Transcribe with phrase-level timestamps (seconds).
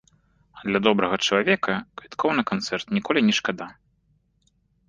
[0.59, 3.67] А для добрага чалавека квіткоў на канцэрт ніколі не шкада!